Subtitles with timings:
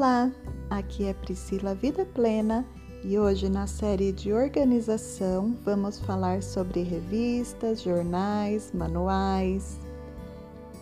[0.00, 0.32] Olá,
[0.70, 2.64] aqui é Priscila Vida Plena
[3.04, 9.78] e hoje na série de organização vamos falar sobre revistas, jornais, manuais.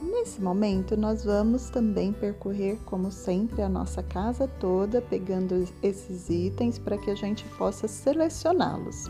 [0.00, 6.78] Nesse momento, nós vamos também percorrer, como sempre, a nossa casa toda, pegando esses itens
[6.78, 9.06] para que a gente possa selecioná-los.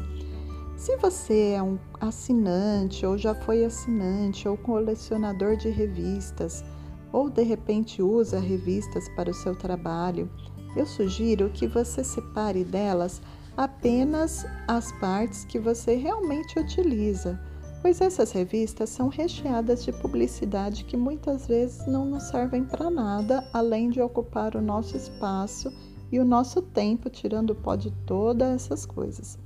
[0.74, 6.64] Se você é um assinante ou já foi assinante ou colecionador de revistas,
[7.12, 10.30] ou de repente usa revistas para o seu trabalho,
[10.76, 13.20] eu sugiro que você separe delas
[13.56, 17.40] apenas as partes que você realmente utiliza,
[17.82, 23.48] pois essas revistas são recheadas de publicidade que muitas vezes não nos servem para nada
[23.52, 25.72] além de ocupar o nosso espaço
[26.10, 29.38] e o nosso tempo, tirando o pó de todas essas coisas.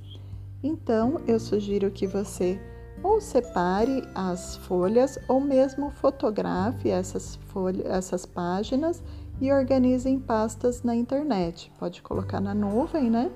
[0.61, 2.59] Então, eu sugiro que você
[3.03, 9.03] ou separe as folhas ou mesmo fotografe essas, folhas, essas páginas
[9.41, 11.71] e organize em pastas na internet.
[11.77, 13.29] Pode colocar na nuvem, né?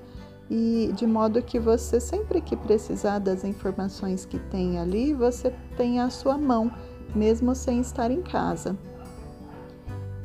[0.50, 6.04] E de modo que você, sempre que precisar das informações que tem ali, você tenha
[6.04, 6.72] à sua mão,
[7.14, 8.74] mesmo sem estar em casa.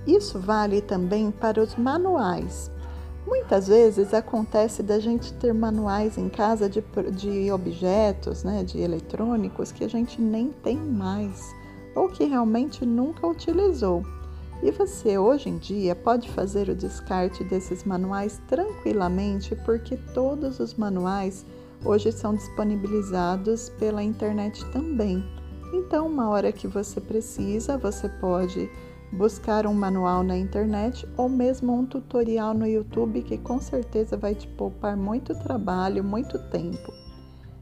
[0.07, 2.71] Isso vale também para os manuais.
[3.25, 9.71] Muitas vezes acontece da gente ter manuais em casa de, de objetos, né, de eletrônicos
[9.71, 11.53] que a gente nem tem mais
[11.95, 14.03] ou que realmente nunca utilizou.
[14.61, 20.73] E você hoje em dia pode fazer o descarte desses manuais tranquilamente, porque todos os
[20.75, 21.45] manuais
[21.83, 25.23] hoje são disponibilizados pela internet também.
[25.73, 28.69] Então, uma hora que você precisa, você pode
[29.13, 34.33] buscar um manual na internet ou mesmo um tutorial no YouTube que com certeza vai
[34.33, 36.91] te poupar muito trabalho, muito tempo.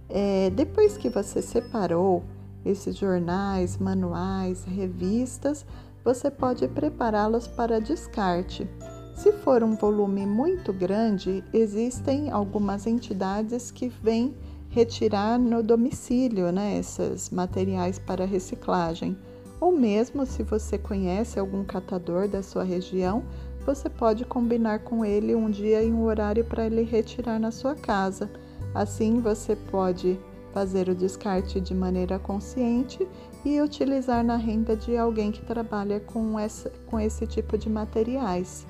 [0.09, 2.23] É, depois que você separou
[2.65, 5.65] esses jornais, manuais, revistas,
[6.03, 8.67] você pode prepará-los para descarte.
[9.13, 14.35] Se for um volume muito grande, existem algumas entidades que vêm
[14.69, 19.17] retirar no domicílio né, esses materiais para reciclagem
[19.61, 23.23] ou mesmo se você conhece algum catador da sua região,
[23.63, 27.75] você pode combinar com ele um dia e um horário para ele retirar na sua
[27.75, 28.27] casa.
[28.73, 30.19] Assim você pode
[30.51, 33.07] fazer o descarte de maneira consciente
[33.45, 38.65] e utilizar na renda de alguém que trabalha com, essa, com esse tipo de materiais.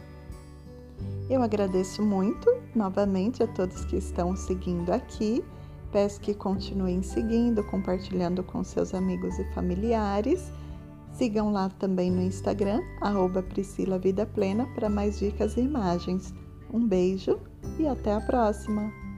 [1.30, 5.42] Eu agradeço muito novamente a todos que estão seguindo aqui.
[5.90, 10.52] Peço que continuem seguindo, compartilhando com seus amigos e familiares
[11.22, 16.34] Sigam lá também no Instagram, arroba Priscila Vida Plena, para mais dicas e imagens.
[16.74, 17.40] Um beijo
[17.78, 19.11] e até a próxima!